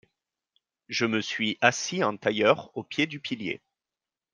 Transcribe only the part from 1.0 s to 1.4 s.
me